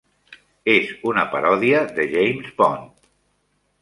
[0.75, 2.93] És una paròdia de James Bond.